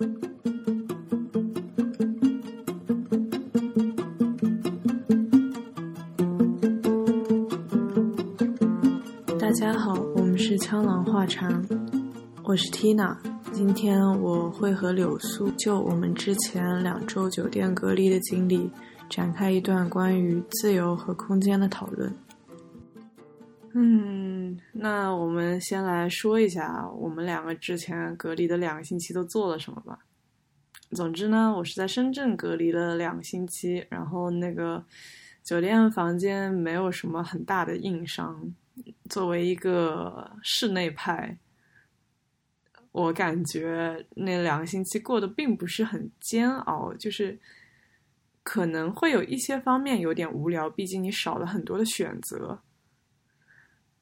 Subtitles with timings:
[0.00, 0.06] 大
[9.52, 11.62] 家好，我们是枪狼话禅，
[12.44, 13.14] 我是 Tina。
[13.52, 18.70] 今天我会和柳苏就我们之前两周酒店隔离的经历
[19.10, 22.10] 展开一段关于自由和空间的讨论。
[25.20, 29.98] 我们先来说一下我们两个之前隔离的两个星期都做了什么吧。
[30.92, 34.82] 总之呢，我是在深圳隔离了两个星期，然后那个
[35.42, 38.50] 酒店房间没有什么很大的硬伤。
[39.10, 41.36] 作为一个室内派。
[42.92, 47.38] 我感觉那两个星期过得并不是很煎熬，就是
[48.42, 52.58] 可能会有一些方面有点无聊，毕竟你少了很多的选择。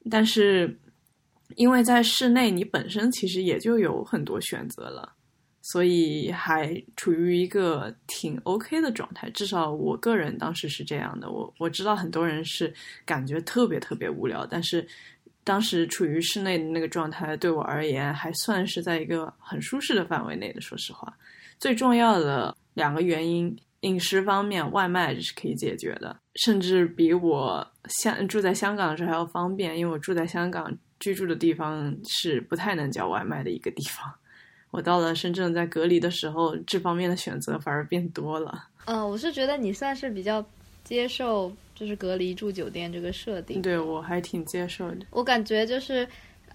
[0.09, 0.79] 但是
[1.59, 5.11] 因为在室内，你本身其实也就有很多选择了，
[5.61, 9.29] 所以还处于一个挺 OK 的状态。
[9.31, 11.29] 至少我个人当时是这样的。
[11.29, 12.73] 我我知道很多人是
[13.05, 14.87] 感觉特别特别无聊，但是。
[15.41, 20.61] 当时处于室内的那个状态，对我而言还算是在一个很舒适的范围内的。
[20.61, 21.11] 说实话，
[21.57, 29.75] 最重要的两个原因，饮食方面，外卖是可以解决的，甚至比我香住在香港的时候还要方便。
[29.75, 34.13] 因为我住在香港，居住的地方是不太能叫外卖的一个地方。
[34.71, 38.67] 我到了深圳，在隔离的时候，这方面的选择反而变多了。
[38.85, 40.45] 嗯，我是觉得你算是比较
[40.83, 41.51] 接受。
[41.75, 45.05] 就是隔离住酒店这个设定，对我还挺接受的。
[45.11, 46.05] 我感觉就是，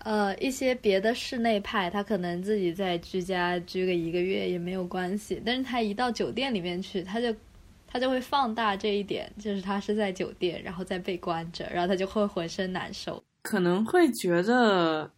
[0.01, 7.34] 呃，一些别的室内派，他可能自己在居家居个一个月也没有关系，但是他一到酒店里面去，他就
[7.86, 15.09] 他就会放大这一点，就是他是在酒店，然后在被关着，然后他就会浑身难受，可能会觉得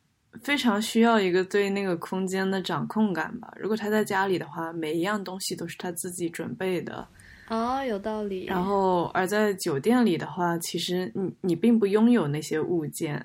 [0.42, 3.50] 非常需要一个对那个空间的掌控感吧。
[3.56, 7.06] 如果他在家里的话，每一样东西都是他自己准备的。
[7.48, 8.46] 哦，有道理。
[8.46, 13.24] 然后，而在酒店里的话，其实你你并不拥有那些物件，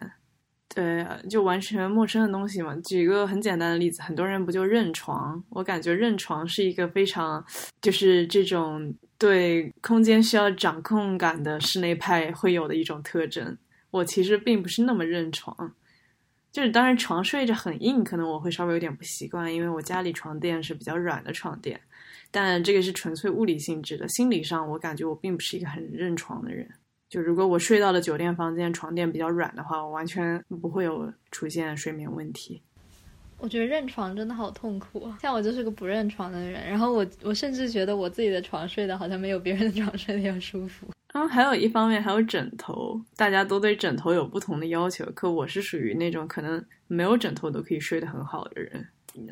[0.76, 2.76] 对，就完全陌生的东西嘛。
[2.86, 5.44] 举个很简单的例子，很多人不就认床？
[5.50, 7.44] 我感觉认床是一个非常，
[7.82, 13.58] 就是这种对空间需要掌控感的室内派会有的一种特征。
[13.92, 15.74] 我其实并不是那么认床，
[16.52, 21.80] 就是当然床睡着很硬，可能我会稍微有点不习惯，因为我家里床垫是比较软的床垫。
[22.32, 26.68] 但这个是纯粹物理性质的，心理上我感觉我并不是一个很认床的人。
[27.10, 32.62] 就如果我睡到了酒店房间，床垫比较软的话，我完全不会有出现睡眠问题。
[33.38, 35.18] 我觉得认床真的好痛苦啊！
[35.22, 40.88] 像我就是个不认床的人，然后我我甚至觉得我自己的床睡的好像没有别人的床睡的要舒服。
[41.14, 48.88] 然后还有一方面还有枕头，大家都对枕头有不同的要求，可我是属于那种可能没有枕头都可以睡得很好的人。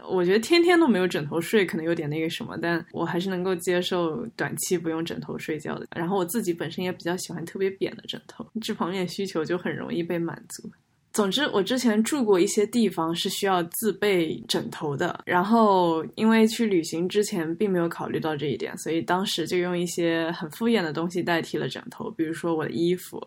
[0.10, 5.88] 我觉得天天都没有枕头睡，可能有点那个什么，但我还是能够接受短期不用枕头睡觉的。
[5.96, 10.70] 然后我自己本身也比较喜欢特别扁的枕头，这方面需求就很容易被满足。
[11.12, 23.22] 总之，我之前住过一些地方是需要自备枕头的，然后因为去旅行之前并没有考虑到这一点，所以当时就用一些很敷衍的东西代替了枕头，比如说我的衣服。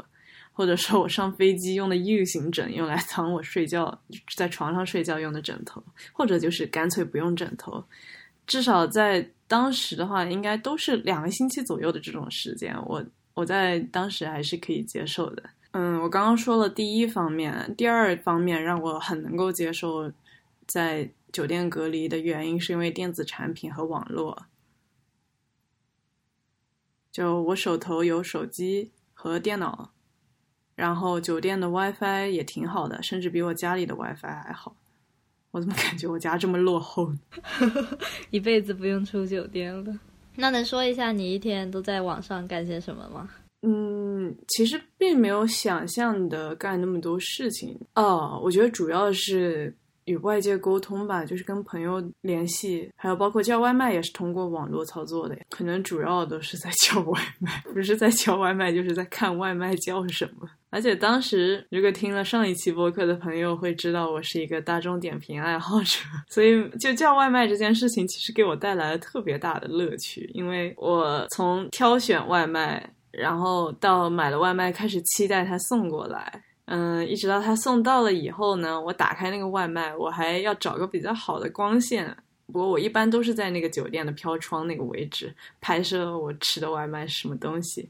[0.54, 3.98] 或者说我上飞机用的 U 型枕，用来藏我睡觉
[4.36, 5.82] 在床上睡觉用的枕头，
[6.12, 7.82] 或者就是干脆不用枕头，
[8.46, 13.02] 至少在当时的话，应该都是两个星期左右的这种时间，我
[13.34, 15.42] 我在当时还是可以接受的。
[15.72, 20.12] 嗯，我刚刚说了第一方面，第二方面让我很能够接受
[20.66, 24.46] 在酒店隔离的原因，是因为电子产品和网络。
[27.10, 29.90] 就我手头有手机和电脑。
[30.74, 34.74] 然后酒店的 WiFi 也挺好的，甚至比我家里的 WiFi 还好。
[35.50, 37.12] 我怎么感觉我家这么落后？
[38.30, 39.98] 一辈子不用出酒店了。
[40.36, 43.28] 那能说一下你一天都在网上干些什么吗？
[43.62, 47.78] 嗯，其实并没有想象的干那么多事情。
[47.94, 49.74] 哦，我觉得主要是。
[50.04, 55.36] 与外界沟通吧，就是跟朋友联系，还有包括叫外卖也是通过网络操作的。
[55.48, 60.48] 可能主要都是在叫外卖，不是在叫外卖，就是在看外卖叫什么。
[60.70, 65.98] 而且当时如果听了上一期播客的朋友会知道，我是一个大众点评爱好者，
[66.28, 76.42] 所以就叫外卖这件事情其实给我带来了特别大的乐趣，因为我从挑选外卖，然后到买了外卖开始期待它送过来。
[76.66, 82.16] 嗯，一直到他送到了以后呢，我打开那个外卖，我还要找个比较好的光线。
[82.46, 87.88] 不过我一般都是在那个酒店的飘窗那个位置拍摄我吃的外卖什么东西，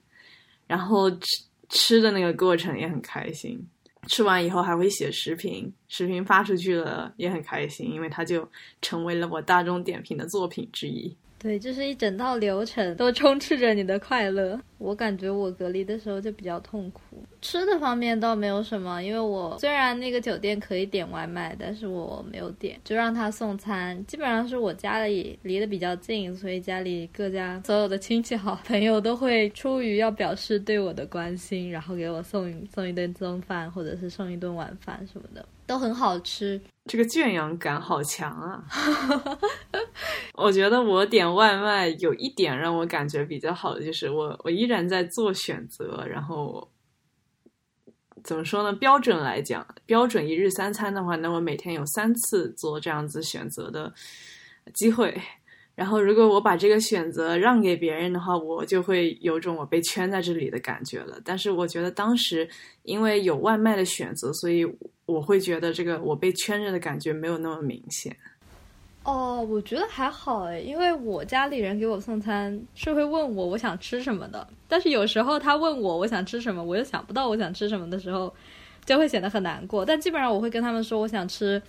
[0.67, 1.27] 然后吃
[1.69, 3.61] 吃的那个过程也很开心。
[4.09, 8.49] 吃完以后还会写视频，视频发出去了也很开心，因为它就
[8.81, 11.15] 成为了我大众点评的作品之一。
[11.39, 14.61] 对，就是一整套流程都充斥着你的快乐。
[14.79, 24.05] 我感觉我隔离的时候就比较痛苦，吃的方面倒没有什么，因为我虽然那个酒店可以点外卖，但是我没有点，就让他送餐。
[24.07, 36.61] 基本上是我家里离得比较近，所以家里各家所有的亲戚好朋友都会出于要表示对我的关心，然后给我送送一顿中饭，或者是送一顿晚饭什么的，都很好吃。
[36.87, 38.65] 这个圈养感好强啊！
[40.35, 46.05] 我觉得我点外卖有一点让我感觉比较好的，就是我我依然在做选择。
[46.11, 46.69] 然后
[48.25, 48.73] 怎么说呢？
[48.73, 53.93] 标准来讲，标准一日三餐的话，那我每天有三次做这样子选择的
[54.75, 55.21] 机会。
[55.75, 61.21] 然后如果我把这个选择让给别人的话，我就会有种我被圈在这里的感觉了。
[61.25, 62.49] 但是我觉得当时
[62.83, 64.67] 因为有外卖的选择，所以。
[65.05, 68.17] 我会觉得这个我被圈着的感觉没有那么明显。
[69.05, 78.33] 哦，我觉得还好诶，因为我家里人给我送餐是会问我我想吃什么的，但是有时候他问我我想吃什么，我又想不到我想吃什么的时候，
[78.85, 79.85] 就会显得很难过。
[79.85, 81.61] 但基本上我会跟他们说我想吃，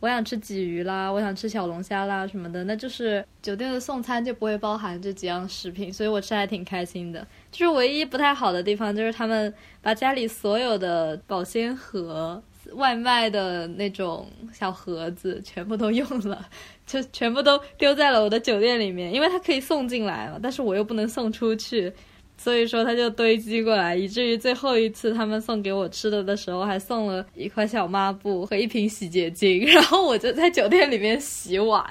[0.00, 7.26] 我想吃鲫鱼啦，我想吃小龙虾啦什么的，那就是酒店的送餐就不会包含这几样食品，所以我吃还挺开心的。
[7.50, 9.52] 就是唯一不太好的地方就是他们
[9.82, 12.42] 把家里所有的保鲜盒。
[12.74, 16.48] 外卖的那种小盒子全部都用了，
[16.86, 21.92] 就全部都丢在了我的酒店里面，因为它可以送进来嘛，但是我又不能送出去，
[22.36, 31.84] 所以说它就堆积过来，以至于最后一次他们送给我吃的的时候，还送了一块小抹布和一瓶洗洁精，然后我就在酒店里面洗碗，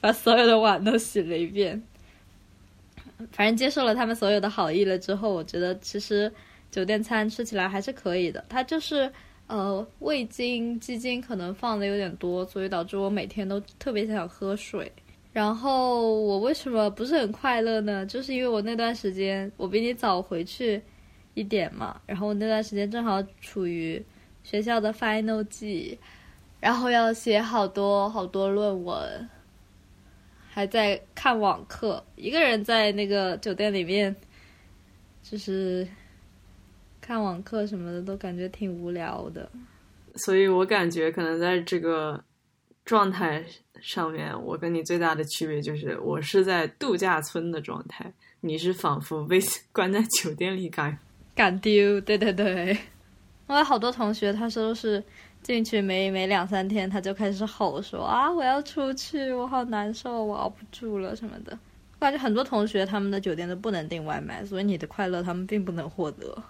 [0.00, 1.82] 把所有的碗都洗了一遍。
[3.32, 6.30] 反正接受了他们所有的好意了之后，我觉得其实
[6.70, 9.10] 酒店餐吃起来还是可以的，它就是。
[9.54, 14.90] 呃，味精、鸡精可能放的有点多，所以导致我每天都特别想喝水。
[15.32, 18.04] 然后我为什么不是很快乐呢？
[18.04, 20.82] 就是因为我那段时间我比你早回去
[21.34, 24.04] 一点嘛，然后我那段时间正好处于
[24.42, 25.96] 学校的 final 季，
[26.58, 29.28] 然后要写好多好多论文，
[30.50, 34.16] 还在看网课，一个人在那个酒店里面，
[35.22, 35.86] 就是。
[37.06, 39.46] 看网课什么的都感觉挺无聊的，
[40.16, 42.18] 所以我感觉可能在这个
[42.82, 43.44] 状态
[43.78, 48.10] 上面，我跟你最大的区别就是我是在度假村的状态，
[48.40, 49.38] 你是仿佛被
[49.70, 50.98] 关在酒店里赶
[51.34, 52.00] 赶丢。
[52.00, 52.74] 对对对，
[53.48, 55.04] 我有好多同学，他说是
[55.42, 61.52] 进去没没两三天，他就开始吼说啊我要出去，我好难受，我熬不住了什么的。
[61.92, 66.42] 我感觉很多同学他们的酒店都不能订外卖，所以你的快乐他们并不能获得。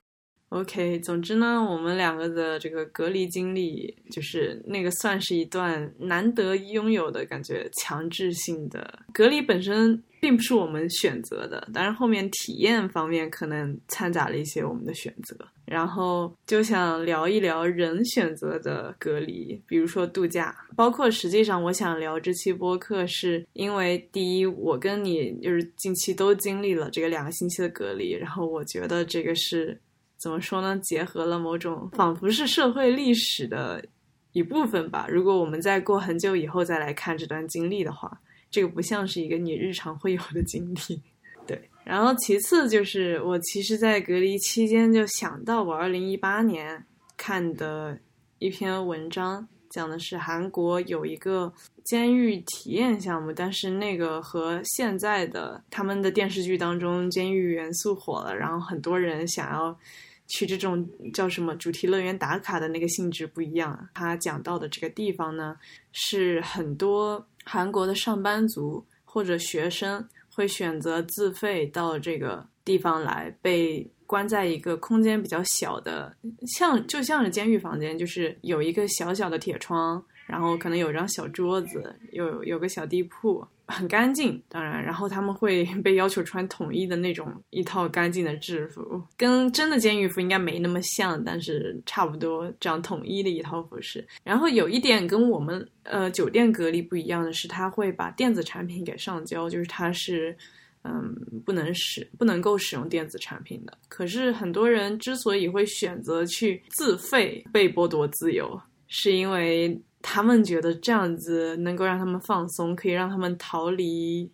[0.55, 15.37] OK，总之呢，我们两个的这个隔离经历，就是那个算是一段难得拥有的感觉，强制性的隔离本身并不是我们选择的，但是后面体验方面可能掺杂了一些我们的选择。
[15.65, 29.81] 然后就想聊一聊人选择的隔离，比如说度假，包括实际上我想聊这期播客，是因为第一，我跟你就是近期都经历了这个两个星期的隔离，然后我觉得这个是。
[30.25, 30.75] 怎么说呢？
[30.79, 33.85] 结合了某种仿佛是社会历史的
[34.33, 35.07] 一部分吧。
[35.07, 38.19] 如果我们在过很久以后再来看这段经历的话，
[38.51, 41.03] 这个不像是一个你日常会有的经历。
[41.47, 41.61] 对。
[41.85, 46.83] 然后其次就是我其实，在隔离期间就想到我二零一八年
[47.19, 47.99] 看的
[48.39, 51.53] 一篇文章，讲的是韩国有一个
[51.85, 59.79] 监狱体验项目，但是那个和现在的他们的电视剧当中监狱元素火了，然后很多人想要。
[60.27, 63.89] 去这种叫什么主题乐园打卡的那个性质不一样。
[63.95, 65.57] 他讲到的这个地方呢，
[65.93, 76.15] 是很多韩国的上班族或者学生会选择自费到这个地方来，被关在一个空间比较小的，
[76.57, 83.47] 像就像是监狱房间，就是有一个小小的铁窗，然后可能有张小桌子，有有个小地铺。
[83.67, 94.07] 很干净，当然，然后他们会 被要求穿统一的那种一套干净的制服，跟真的监狱服应该没那么像，但是差不多这样统一的一套服饰。
[94.23, 100.37] 然后有一点跟我们呃酒店隔离不一样的是，他会把电子产品给上交，就是他是
[100.83, 101.15] 嗯
[101.47, 103.77] 不能使不能够使用电子产品的。
[103.89, 108.61] 可是很多人之所以会选择去自费被剥夺自由，
[108.95, 109.81] 是因为。
[110.07, 114.31] 他们觉得这样子能够让他们放松，可以让他们逃离，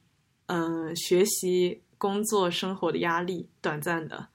[0.46, 4.26] 嗯，学习、工作、生活的压力，短暂的。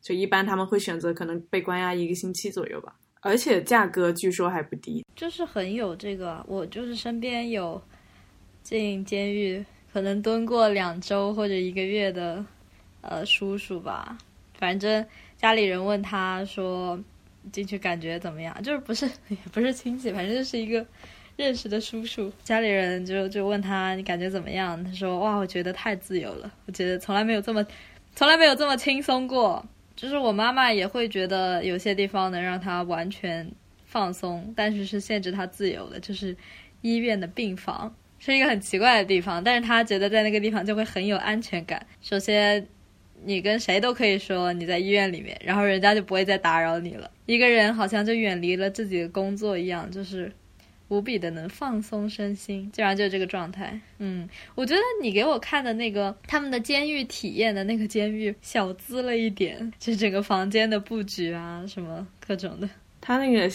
[0.00, 2.94] 就一般他们会选择可能被关押一个星期左右吧。
[3.22, 5.04] 而且价格据说还不低。
[5.16, 7.82] 就是很有这个，我就是身边有
[8.62, 12.46] 进监狱可能蹲过两周或者一个月的
[13.00, 14.16] 呃叔叔吧，
[14.56, 15.04] 反正
[15.36, 16.96] 家里人问他说
[17.52, 20.84] 进去感觉怎么样，就是不是 也不是亲戚，反正就是一个
[21.36, 24.82] 认识的叔叔，家里人就就问他你感觉怎么样？
[24.84, 27.64] 他说哇，我觉得太自由了，我觉得从来没有这么
[28.14, 29.64] 从来没有这么轻松过。
[29.96, 33.50] 就是我妈妈也会觉得有些地方能让她完全
[33.84, 36.36] 放松，但是是限制她自由的，就是
[36.82, 41.84] 医院的病房是一个很奇怪的地方，但是她觉得在那个地方就会很有安全感。
[42.00, 42.64] 首先，
[43.24, 47.10] 你跟谁都可以说你在医院里面，然后人家就不会再打扰你了。
[47.26, 50.32] 一个人好像就远离了自己的工作一样，就是
[50.88, 53.78] 无比的能放松身心，基本上就是这个状态。
[53.98, 62.68] 嗯，我觉得你给我看的那个他们的监狱体验的那个监狱小资了一点，就整个房间的布局啊，什么各种的。
[63.00, 63.50] 他那个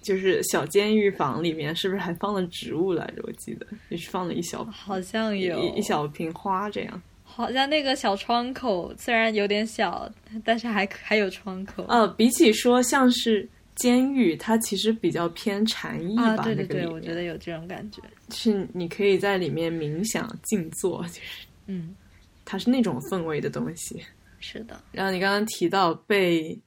[0.00, 3.22] 就是小监狱房里面是不是还放了植物来着？
[3.24, 7.02] 我记得也是放了一小好像有一一小瓶花这样。
[7.40, 10.10] 好像那个小窗口虽然有点小，
[10.44, 11.84] 但是还还有窗口。
[11.88, 16.22] 呃，比起说像是监狱，它其实比较偏禅意吧。
[16.22, 18.02] 啊，对对对，我觉得有这种感觉。
[18.30, 21.96] 是你可以在里面冥想静坐，就是嗯，
[22.44, 24.04] 它是那种氛围的东西。
[24.38, 26.58] 是的，然后你刚刚提到被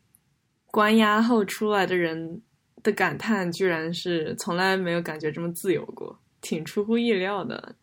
[0.72, 2.42] 关押后出来的人
[2.82, 7.75] 的感叹，居然是从来没有感觉这么自由过，挺出乎意料的。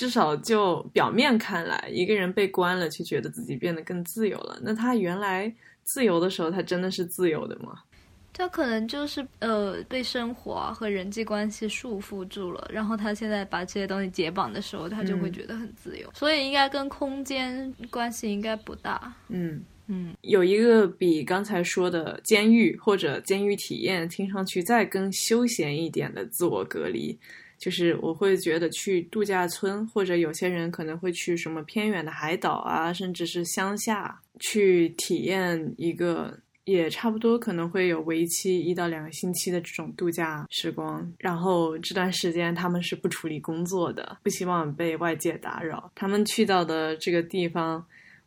[0.00, 4.58] 至少就表面看来，一个人被关了，却觉得自己变得更自由了。
[4.62, 7.82] 那他原来自由的时候，他真的是自由的吗？
[8.32, 16.10] 他可能就是呃被生活啊和人际关系束缚住了，然后他现在把这些东西解绑的时候，他就会嗯觉得很自由。
[16.14, 19.14] 所以应该跟空间关系应该不大。
[19.28, 27.18] 嗯，嗯，有一个比刚才说的监狱或者监狱体验听上去再更休闲一点的自我隔离，
[27.60, 36.36] 就是我会觉得去度假村，或者有些人可能会去什么偏远的海岛啊，甚至是乡下去体验一个。
[36.64, 45.90] 也差不多可能会有为期一到两个星期的这种度假时光，然后这段时间他们是不处理工作的，不希望被外界打扰。
[45.96, 47.84] 他们去到的这个地方，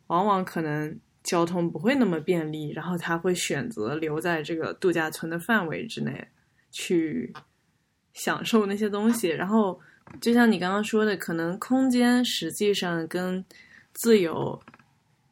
[0.08, 6.28] 往往可能交通不会那么便利，然后他会选择留在这个度假村的范围之内
[6.70, 7.32] 去
[8.14, 9.28] 享受那些东西。
[9.28, 9.78] 然后，
[10.20, 13.44] 就像你刚刚说的，可能空间实际上跟
[13.92, 14.58] 自由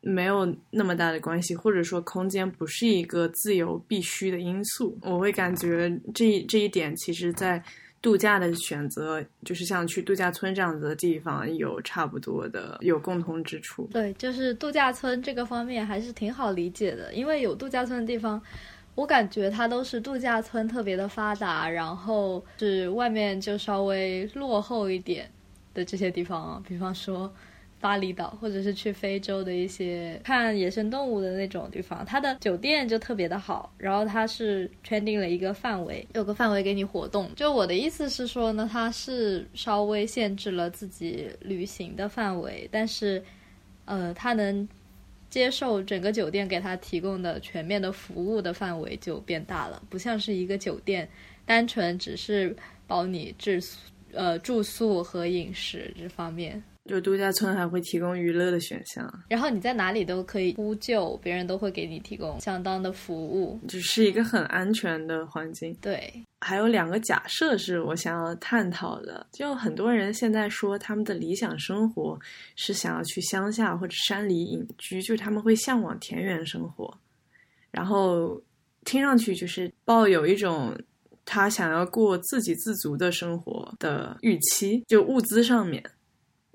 [0.00, 4.98] 没有那么大的关系，或者说空间不是一个自由必须的因素。
[5.02, 7.62] 我会感觉这这一点，其实在
[8.00, 13.88] 度假的选择，就是像去度假村这样子的地方，有差不多的有共同之处。
[13.92, 18.42] 对，就是度假村这个方面还是挺好理解的，因为有度假村的地方，
[18.94, 25.30] 我感觉它都是度假村特别的发达，然后是外面就稍微落后一点
[25.74, 27.32] 的这些地方，比方说。
[27.82, 37.28] 巴厘岛，或者是去非洲的一些看野生动物的那种地方，它的酒店就特别的好，然后它是圈定了一个范围，有个范围给你活动。
[37.34, 43.20] 就我的意思是说呢，它是稍微限制了自己旅行的范围，但是，
[43.84, 44.68] 呃，它能
[45.32, 51.08] 接受整个酒店给他提供的全面的服务的范围就变大了，不像是一个酒店
[51.46, 52.54] 单纯只是
[52.86, 53.78] 包你住宿
[54.12, 56.62] 呃住宿和饮食这方面。
[56.84, 65.72] 就度假村还会提供娱乐的选项，然后你在哪里都可以呼救，别人都会给你提供相当的服务，就是一个很安全的环境。
[65.80, 72.18] 对，还有两个假设是我想要探讨的，就很多人现在说他们的理想生活
[72.56, 76.92] 是想要去乡下或者山里隐居，就是他们会向往田园生活，
[77.70, 78.42] 然后
[78.84, 80.76] 听上去就是抱有一种
[81.24, 85.80] 他想要过自给自足的生活的预期，就物资上面。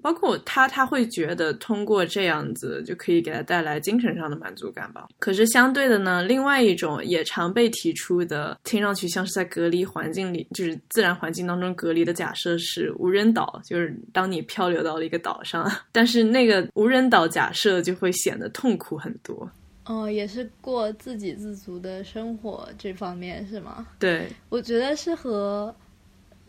[0.01, 5.07] 包括他，他会觉得通过这样子就可以给他带来精神上的满足感吧。
[5.19, 19.49] 可是相对的呢，另外一种也常被提出的，听上去像是在隔离环境里，就是自然环境当中隔离的假设是无人岛，就是当你漂流到了一个岛上，但是那个无人岛假设就会显得痛苦很多。
[19.85, 23.87] 哦，也是过自给自足的生活这方面是吗？
[23.97, 25.73] 对，我觉得是和。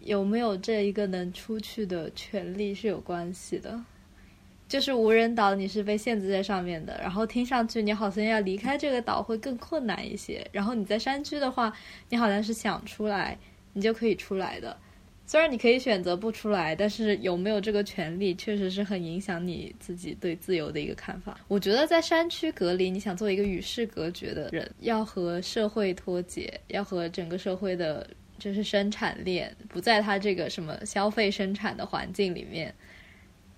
[0.03, 3.79] 有没有这一个能出去的权利是有关系的，
[4.69, 11.73] 就是无人岛你是被限制在上面的，然后听上去你好像要离开这个岛会更困难一些，然后你在山区的话，
[12.09, 13.39] 你好像是想出来
[13.73, 14.77] 你就可以出来的，
[15.27, 21.39] 虽然你可以选择不出来，但是有没有这个权利，确实是很影响你自己对自由的一个看法。
[21.49, 32.75] 我觉得在山区隔离，你想做一个与世隔绝的人，要和社会脱节，要和整个社会的，就是生产链不在他这个什么消费生产的环境里面。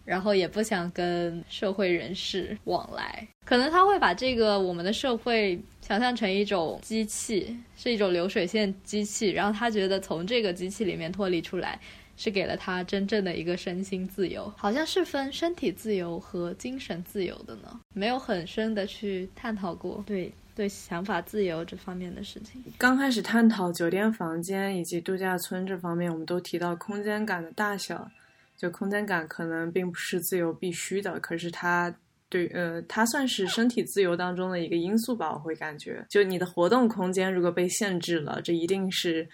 [0.02, 9.28] 然后也不想跟社会人士往来，可能他会把这个我们的社会想象成一种机器，是一种流水线机器。
[9.28, 11.78] 然后他觉得从这个机器里面脱离出来，
[12.16, 17.78] 是给了他真正的一个身心自由，好像是分身体自由和精神自由的呢。
[17.94, 22.62] 没有很深的去探讨过对对想法自由这方面的事情。
[22.78, 28.10] 刚开始探讨酒店房间以及度假村这方面，我们都提到空间感的大小。
[28.56, 31.90] 就空间感可能并不是自由必须的，可是它
[32.28, 35.32] 对呃，它算是身体自由当中的一个因素吧。
[35.32, 39.26] 我会感觉，就你的活动空间如果被限制了，这一定是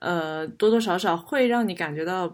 [0.00, 2.26] 呃多多少少会让你感觉到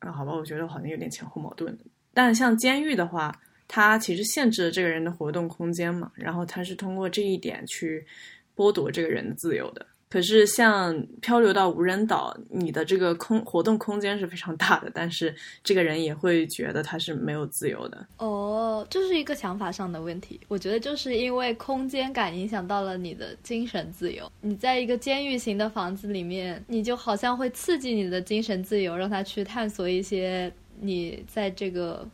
[0.00, 1.78] 啊，好吧，我觉得好像有点前后矛盾。
[2.12, 3.32] 但像监狱的话，
[3.68, 8.06] 它其实限制了这个人的活动空间嘛，然后它是通过这一点去
[8.54, 9.84] 剥夺这个人的自由的。
[10.08, 18.06] 可是，像漂流到无人岛，你的这个空活动空间是非常大的，但是这个人也会觉得他是没有自由的。
[18.18, 20.40] 哦，这是一个想法上的问题。
[20.46, 24.30] 我觉得就是因为空间感影响到了你的精神自由。
[24.40, 32.08] 你在一个监狱型的房子里面，你就好像会刺激你的精神自由，让他去探索一些你在这个。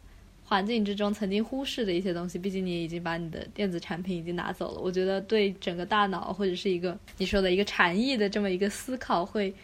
[0.52, 4.80] 环境之中曾经忽视的一些东西，毕竟你已经把你的电子产品已经拿走了。
[4.82, 9.54] 我觉得对整个大脑或者是一个你说的一个禅意的这么一个思考会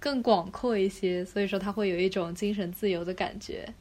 [0.00, 3.72] 更广阔一些，所以说它会有一种精神自由的感觉。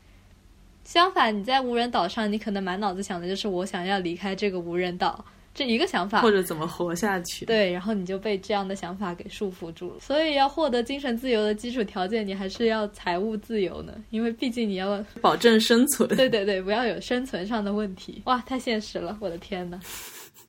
[0.83, 5.25] 相反，你在无人岛上，你可能满脑子想的就是我想要离开这个无人岛。
[5.55, 7.45] 这一个想法，或者怎么活下去？
[7.45, 9.99] 对，然后你就被这样的想法给束缚住了。
[10.01, 16.09] 所以要获得精神自由的基础条件，你还是要财务自由呢，因为毕竟你要保证生存。
[16.09, 18.21] 对对对，不要有生存上的问题。
[18.25, 19.79] 哇，太现实了，我的天呐。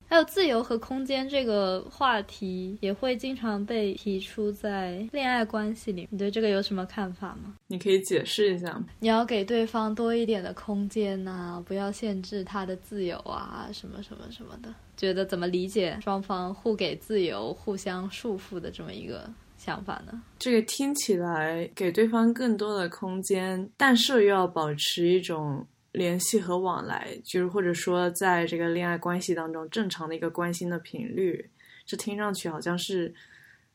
[0.08, 7.54] 还有自由和空间这个话题也会经常被提出在恋爱关系里，你对这个有什么看法吗？
[7.66, 8.84] 你可以解释一下吗。
[9.00, 14.72] 你要给对方多一点的空间呐，不要限制他的自由啊，什么什么什么的。
[14.96, 20.22] 觉得怎么理解双方互给自由、互相束缚的这么一个想法呢？
[20.38, 25.66] 这个听起来给对方更多的空间，但是又要保持一种。
[25.96, 31.48] 联系和往来，就是或者说，在这个恋爱关系当中，正常的一个关心的频率，
[31.86, 33.14] 这听上去好像是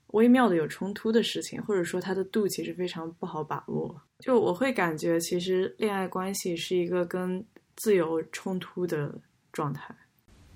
[0.10, 4.00] 微妙的有冲突的事情，或者说它的度其实非常不好把握。
[4.20, 7.44] 就我会感觉，其实恋爱关系是一个跟
[7.76, 9.12] 自由冲突的
[9.52, 9.96] 状态，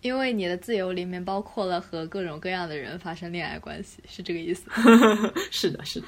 [0.05, 4.69] 因为你的自由里面包括了和各种各样的人发生恋爱关系，是这个意思？
[5.49, 6.07] 是的，是的。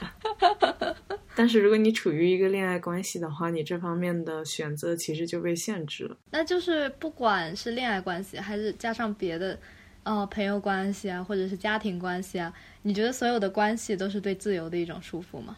[1.33, 6.15] 但是如果你处于一个恋爱关系的话，你这方面的选择其实就被限制了。
[6.29, 9.57] 那就是不管是恋爱关系，还是加上别的，
[10.03, 15.57] 呃，朋友关系啊，或者是家庭关系啊，你觉得所有的关系都是对自由的一种束缚吗？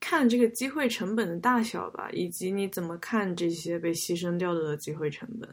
[0.00, 5.46] 看这个机会成本的大小吧，以及你怎么看这些被牺牲掉的机会成本。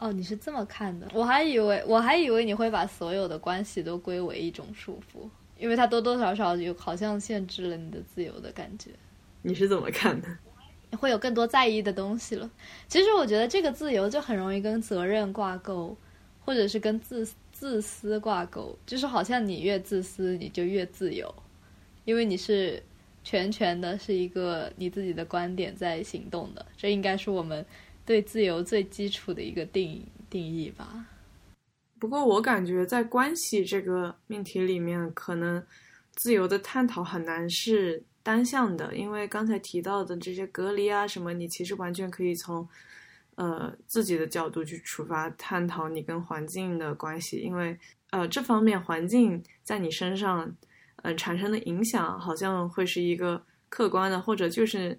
[0.00, 1.06] 哦，你是这么看的？
[1.12, 8.90] 我还以为我还以为你会把所有的关系都归为一种束缚，因为它多多少少有好像限制了你的自由的感觉。
[9.42, 10.28] 你是怎么看的？
[10.98, 12.50] 会有更多在意的东西了。
[12.88, 15.94] 其实我觉得这个自由就很容易跟责任挂钩，
[16.44, 18.74] 或者是跟自自私挂钩。
[18.86, 21.32] 就是好像你越自私，你就越自由，
[22.06, 22.82] 因为你是
[23.22, 26.64] 全权的，是一个你自己的观点在行动的。
[26.76, 27.64] 这应该是我们
[28.04, 31.06] 对自由最基础的一个定定义吧。
[31.98, 35.62] 不过我感觉在关系这个命题里面，可能
[36.14, 38.02] 自由的探讨很难是。
[38.22, 42.68] 单向的，因为刚才提到的这些隔离啊什么，你其实完全可以从，
[43.36, 47.76] 呃自己的角度去出发探讨你跟环境的关系，因为
[48.10, 50.54] 呃这方面环境在你身上，
[50.96, 54.96] 呃产生的影响好像会是一个客观的，或者就是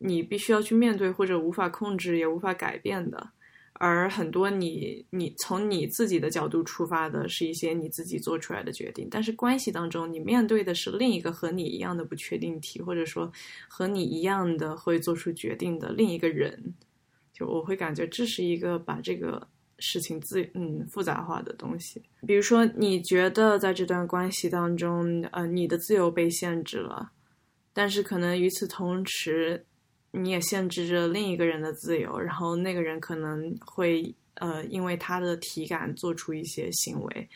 [0.00, 3.30] 你必须要去面对或者无法控制也无法改变的。
[3.74, 13.32] 而很多你你从你自己的角度出发的是一些你自己做出来的决定，但是关系当中你面对的是另一个和你一样的不确定体，或者说
[13.68, 16.74] 和你一样的会做出决定的另一个人，
[17.32, 22.02] 就我会感觉这是一个把这个事情自嗯复杂化的东西。
[22.26, 27.12] 比如说，你觉得在这段关系当中，呃，你的自由被限制了，
[27.72, 29.64] 但是可能与此同时。
[30.12, 37.28] 你也限制着另一个人的自由，然后那个人可能会呃，因为他的体感做出一些行为，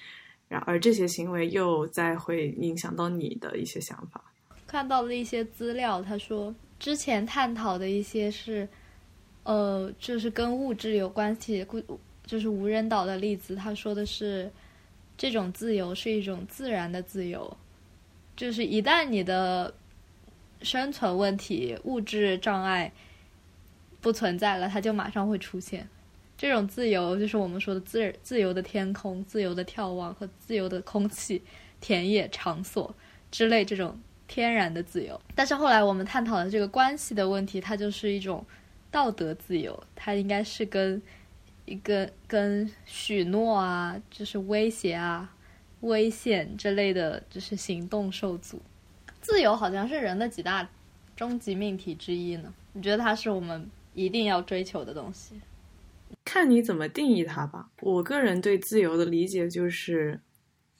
[0.48, 4.24] 然而这些行为又再会影响到你的一些想法。
[4.66, 8.68] 看到了一些资料，他说之前探讨的一些是，
[9.44, 11.64] 呃，就是跟物质有关系，
[12.26, 14.50] 就是无人岛的例子，他说的是
[15.16, 17.56] 这种自由是一种自然的自由，
[18.34, 19.72] 就是一旦你的
[20.64, 22.90] 生存问题、物质障碍
[24.00, 25.86] 不存在了，它就马上会出现。
[26.36, 31.40] 这种自由就是我们说的自自由的天空、自由的眺望和自由的空气、
[31.80, 32.92] 田野场所
[33.30, 33.96] 之类这种
[34.26, 35.20] 天然的自由。
[35.34, 38.44] 但是后来我们探讨的这个关系的问题，它就是一种
[38.90, 41.00] 道德自由，它应该是跟
[41.66, 45.32] 一个跟许诺啊、就是威胁啊、
[45.82, 48.60] 危险之类的就是行动受阻。
[49.24, 50.68] 自由好像是人的几大
[51.16, 52.52] 终极命题之一呢？
[52.74, 55.40] 你觉得它是我们一定要追求的东西？
[56.24, 57.70] 看你怎么定义它吧。
[57.80, 60.20] 我个人对自由的理解就是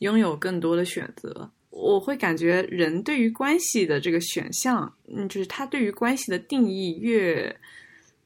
[0.01, 1.51] 拥有更多的选择。
[1.71, 7.57] 我会感觉人对于关系的这个选项，嗯，就是他对于关系的定义越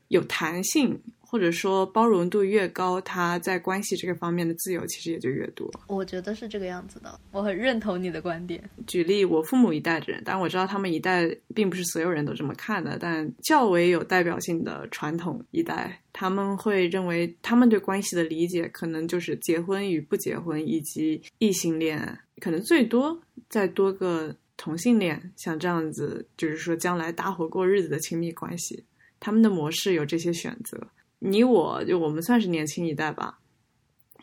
[0.08, 1.00] 有弹性。
[1.30, 5.70] 或者说包容度越高，他在关系这个方面的自由其实也就越多。
[5.86, 8.62] 我觉得是这个样子的，我很认同你的观点。
[8.86, 28.82] 举例，我父母一代的人，当然我知道他们一代并不是所有人都这么看的，但较为有代表性的传统一代，他们会认为他们对关系的理解可能就是结婚与不结婚，以及异性恋，可能最多再多个同性恋，像这样子，就是说将来搭伙过日子的亲密关系，
[29.20, 30.88] 他们的模式有这些选择。
[31.18, 33.38] 你我就我们算是年轻一代吧。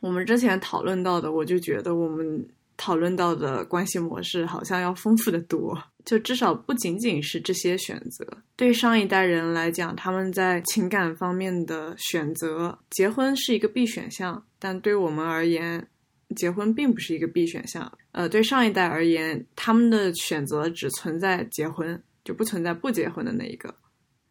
[0.01, 5.77] 我们之前讨论到的，我就觉得我们讨论到的关系模式好像要丰富的多。
[6.05, 8.23] 就至少不仅仅是这些选择。
[8.55, 14.45] 对上一代人来讲，他们在情感方面的选择，结婚是一个必选项。
[14.59, 15.87] 但对我们而言，
[16.35, 17.91] 结婚并不是一个必选项。
[18.11, 23.73] 呃，对上一代而言，他们的选择只存在结婚，就不存在不结婚的那一个。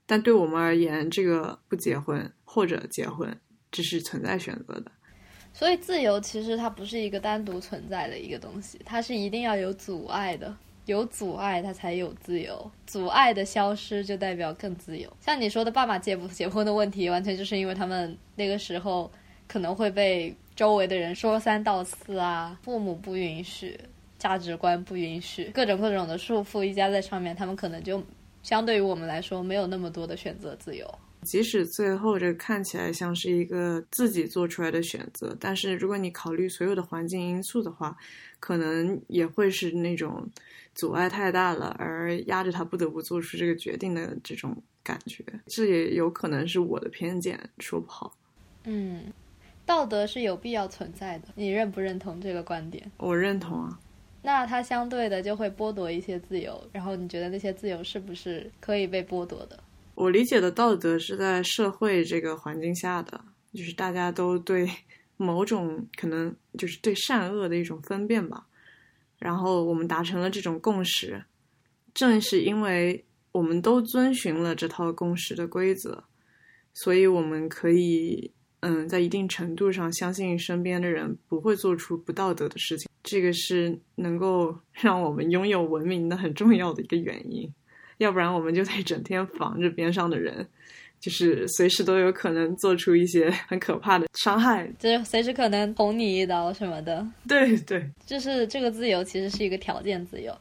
[0.07, 3.35] 但对我们而言，这个不结婚或者结婚，
[3.73, 4.93] 这是存在选择的。
[5.53, 10.55] 所以，自由其实它不是一个单独存在的一个东西，它是一定要有阻碍的，
[10.87, 12.71] 有阻碍它才有自由。
[12.87, 15.11] 阻碍的消失就代表更自由。
[15.21, 19.11] 像你说的，爸妈结不 结婚的问题，完全就是因为他们那个时候
[19.47, 23.79] 可能会被周围的人说三道四啊，父母不允许，
[24.19, 28.03] 价值观不允许，各种各种的束缚一加在上面，他们可能就。
[28.45, 30.87] 相对于我们来说，没有那么多的选择自由。
[31.23, 37.97] 即使最后这看起来像是一个自己做出来的选择，但是如果你考虑所有的环境因素的话，
[38.39, 40.29] 可能也会是那种
[40.75, 45.25] 阻碍太大了，而压着他不得不做出这个决定的这种感觉。
[45.47, 48.15] 这也有可能是我的偏见，说不好。
[48.65, 49.05] 嗯，
[49.65, 52.93] 道德是有必要存在的，你认不认同这个观点？
[52.99, 53.81] 我认同啊。
[54.27, 59.63] 那它相对的就会剥夺一些自由，然后你觉得那些自由是不是可以被剥夺的？
[59.95, 64.67] 我理解的道德是在社会这个环境下的，就是大家都对
[65.19, 68.47] 某种可能就是对善恶的一种分辨吧，
[69.19, 71.23] 然后我们达成了这种共识，
[71.93, 76.03] 正是因为我们都遵循了这套共识的规则，
[76.73, 78.33] 所以我们可以。
[78.67, 87.47] 嗯，在一定程度上相信身边的人不会做出不道德的事情，这个是能够 让我们拥有文明的很重要的一个原因。
[87.99, 90.49] 要不然，我们就得整天防着边上的人，
[90.99, 97.07] 就是随时都有可能做出一些 很可怕的伤害，就是随时可能捅你一刀什么的。
[97.29, 100.35] 对对，就是这个自由其实是一个条件自由。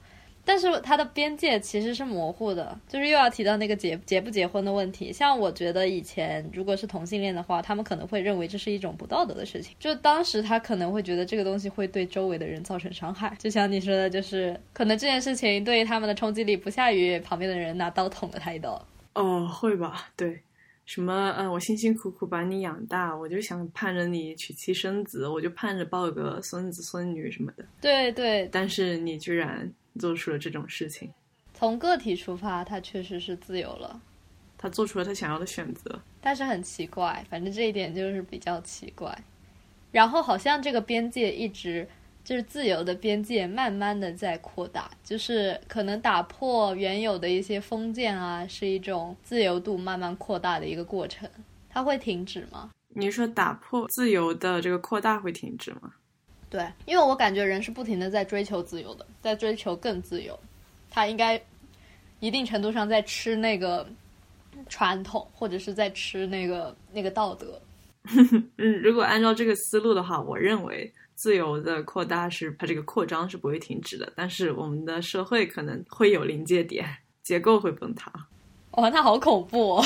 [0.46, 5.12] 但是它的边界其实是模糊的，就是又要提到那个结结不结婚的问题。
[5.14, 13.36] 像我觉得以前如果是同性恋的话，他们可能会认为这是一种不道德的事情，就当时他可能会觉得这个东西会对周围的人造成伤害。
[13.40, 18.86] 就像你说的，就是可能这件事情对于他们的冲击力不下于旁边的人拿刀捅了他一刀。
[19.14, 20.10] 哦，会吧？
[20.18, 20.42] 对，
[20.86, 21.34] 什么？
[21.38, 27.64] 嗯，我辛辛苦苦把你养大，我就想盼着你娶妻生子，我就盼着抱个孙子孙女什么的。
[27.80, 29.72] 对对，但是你居然。
[30.00, 31.12] 做出了这种事情，
[31.54, 34.02] 从个体出发，他确实是自由了，
[34.58, 36.00] 他做出了他想要的选择。
[36.22, 39.18] 但是很奇怪，反正这一点就是比较奇怪。
[39.92, 41.88] 然后好像这个边界一直
[42.24, 51.30] 就是自由的边界，慢慢的在扩大，就是可能打破原有的一些封建啊，是一种自由度慢慢扩大的一个过程。
[51.70, 52.72] 它会停止吗？
[52.96, 55.94] 你说打破自由的这个扩大会停止吗？
[56.54, 60.40] 对，因为我感觉人是不停的在追求自由的，在追求更自由，
[60.92, 61.42] 他应该
[62.20, 63.84] 一定程度上在吃那个
[64.70, 67.60] 传统，或者是在吃那个那个道德。
[68.60, 76.88] 嗯，如果按照这个思路的话，我认为自由的扩大是它这个扩张是不会停止的，但是我们的社会可能会有临界点，
[77.24, 78.14] 结构会崩塌。
[78.74, 79.86] 哇，那好恐怖哦！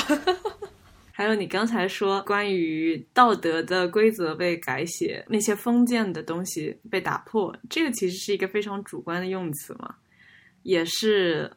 [1.18, 9.96] 还有你刚才说关于道德的规则被改写，那些封建的东西被打破，这个其实是一个非常主观的用词嘛，
[10.62, 11.50] 也是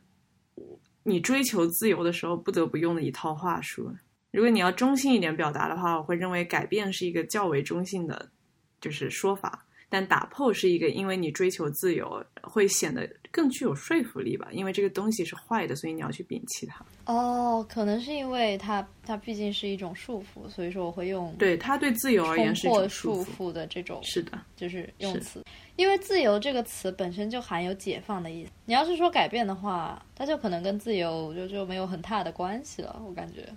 [1.03, 3.93] 你追求自由的时候不得不用的一套话术。
[4.31, 8.31] 如果你要中性一点表达的话，我会认为改变是一个较为中性的，
[8.79, 9.63] 就是说法。
[9.89, 14.49] 但打破是一个，因为你追求自由，会显得更具有说服力吧？
[14.51, 16.85] 因为这个东西是坏的，所以你要去摒弃它。
[17.05, 25.43] 哦，可能是因为它它毕竟是一种束缚，所以说我会用对它对自由而言是一种束缚的这种是的，就是用词。
[25.77, 28.51] 因为自由这个词本身就含有解放的意思。
[28.65, 33.01] 你要是说改变的话，它就可能跟自由就就没有很大的关系了。
[33.05, 33.47] 我感觉。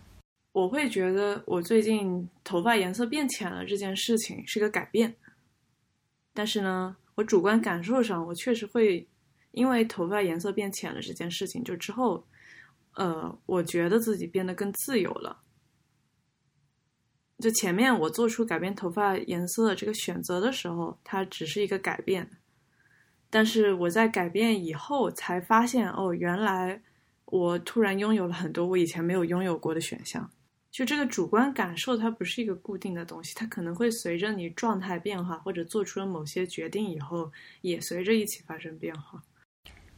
[0.53, 5.13] 我会觉得我最近头发颜色变浅了这件事情是个改变，
[6.33, 9.05] 但是呢，我主观感受上我确实会
[9.55, 12.27] 因为头发颜色变浅了这件事情，就之后，
[12.95, 15.41] 呃，我觉得自己变得更自由了。
[17.39, 22.29] 就前面我做出改变头发颜色的这个选择的时候，它只是一个改变，
[23.31, 26.81] 但是我在改变以后才发现，哦，原来
[27.27, 30.31] 我突然拥有了很多我以前没有拥有过的选项。
[30.71, 39.23] 就这个主观感受，它不是一个固定的东西，它可能会随着你状态变化，或者做出了某些决定以后，也随着一起发生变化。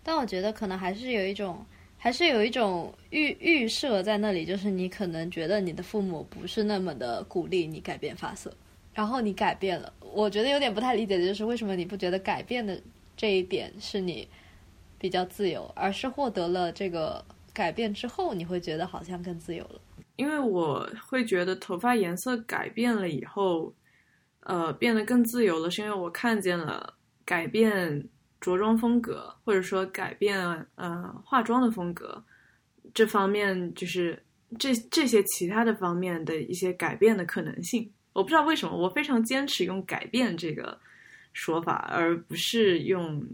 [0.07, 1.67] 但我觉得可能还是有一种，
[1.99, 8.55] 还是有一种预预设在那里，就是你可能觉得你的父母不是那么的鼓励你改变发色，
[8.95, 9.93] 然后你改变了。
[10.01, 12.81] 我觉得有点不太理解的就是为什么你不觉得改变的
[13.17, 14.29] 这一点是你
[14.97, 19.81] 比较自由，而是获得了这个改变之后，你会觉得好像更自由了。
[20.15, 23.75] 因为我会觉得头发颜色改变了以后，
[24.45, 28.09] 呃，变得更自由了，是因为我看见了改变
[28.53, 30.39] 着装风格，或者说改变
[30.75, 32.23] 呃化妆的风格
[32.95, 34.23] 这方面，就是
[34.59, 37.91] 这这些其他的方面的一些改变的可能性。
[38.13, 40.79] 我不知道为什么，我非常坚持用改变这个
[41.33, 43.27] 说法，而不是用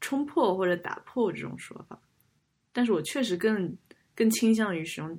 [0.00, 2.00] 冲破或者打破这种说法。
[2.72, 3.76] 但是我确实更
[4.14, 5.10] 更倾向于使用。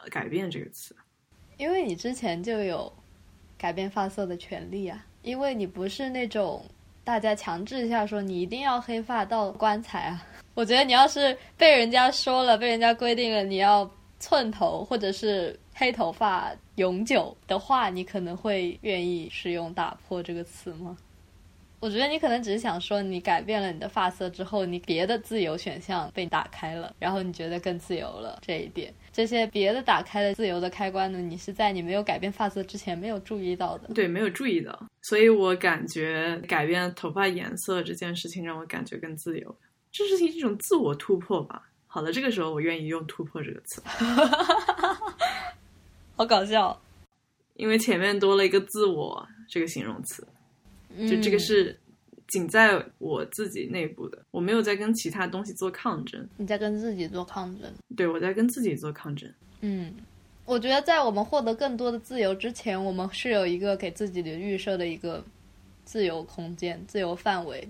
[0.00, 0.94] 呃改变这个词，
[1.56, 2.90] 因为你之前就有
[3.58, 6.64] 改变发色的权利啊，因为你不是那种
[7.08, 10.22] 大家强制一下说你一定要黑发到棺材啊。
[10.52, 13.90] 我觉得你要是被人家说了，被人家规定了你要
[14.20, 20.98] 寸头或者是黑头发永久的话，你可能会愿意使用“打破”这个词吗？
[21.80, 28.40] 我觉得你可能只是想说，你改变了你的发色之后，你别的自由选项被打开了，然后你觉得更自由了。
[28.44, 33.92] 这一点，这些别的打开的自由的开关呢，你是在你没有改变发色之前没有注意到的。
[33.92, 39.56] 对，没有注意到，所以我感觉改变头发颜色这件事情让我感觉更自由，
[39.90, 41.68] 这是一种自我突破吧。
[41.88, 43.82] 好了，这个时候我愿意用“突破”这个词，
[46.14, 46.80] 好搞笑，
[47.54, 50.24] 因为前面多了一个“自我”这个形容词。
[51.10, 51.76] 就这个是
[52.28, 56.24] 仅在我自己内部的，我没有在跟其他东西做抗争。
[56.36, 57.68] 你在跟自己做抗争？
[57.96, 59.28] 对，我在跟自己做抗争。
[59.62, 59.92] 嗯，
[60.44, 65.24] 我觉得在我们获得更多的自由之前，我们是有一个给自己的预设的一个
[65.84, 67.68] 自由空间、自由范围。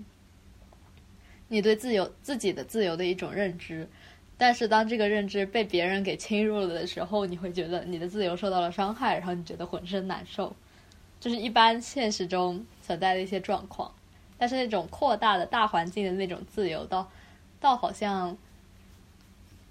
[1.47, 3.87] 你对自由自己的自由的一种认知，
[4.37, 10.55] 但是当这个认知被别人给侵入了的时候，你会觉得你的自由受到了伤害，然后你觉得浑身难受。
[11.19, 13.91] 就是一般现实中存在的一些状况，
[14.39, 17.07] 但是那种扩大的大环境的那种自由，倒
[17.59, 18.35] 倒好像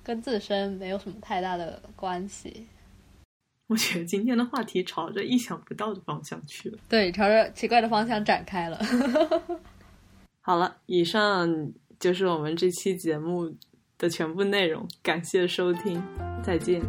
[0.05, 2.67] 跟自身没有什么太大的关系。
[3.67, 8.79] 我觉得今天的话题朝着意想不到的方向去了，对，朝着奇怪的方向展开了。
[10.41, 13.55] 好了，以上就是我们这期节目
[13.99, 16.03] 的全部内容，感谢收听，
[16.43, 16.81] 再见。